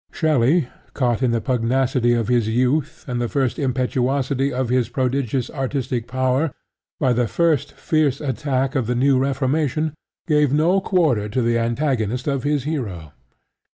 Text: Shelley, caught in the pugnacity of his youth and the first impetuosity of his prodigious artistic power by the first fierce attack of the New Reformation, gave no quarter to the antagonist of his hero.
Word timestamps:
Shelley, 0.11 0.67
caught 0.95 1.21
in 1.21 1.29
the 1.29 1.39
pugnacity 1.41 2.13
of 2.13 2.27
his 2.27 2.47
youth 2.49 3.05
and 3.07 3.21
the 3.21 3.29
first 3.29 3.59
impetuosity 3.59 4.51
of 4.51 4.69
his 4.69 4.89
prodigious 4.89 5.51
artistic 5.51 6.07
power 6.07 6.49
by 6.99 7.13
the 7.13 7.27
first 7.27 7.73
fierce 7.73 8.19
attack 8.19 8.73
of 8.73 8.87
the 8.87 8.95
New 8.95 9.19
Reformation, 9.19 9.93
gave 10.25 10.51
no 10.51 10.81
quarter 10.81 11.29
to 11.29 11.43
the 11.43 11.59
antagonist 11.59 12.25
of 12.27 12.41
his 12.41 12.63
hero. 12.63 13.11